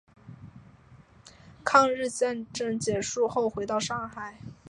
[1.63, 4.39] 抗日战争结束后回到上海。